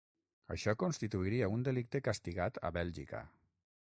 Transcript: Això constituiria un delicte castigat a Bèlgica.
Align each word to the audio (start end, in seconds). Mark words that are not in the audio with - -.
Això 0.53 0.73
constituiria 0.83 1.49
un 1.57 1.65
delicte 1.67 2.01
castigat 2.07 2.57
a 2.71 2.73
Bèlgica. 2.79 3.23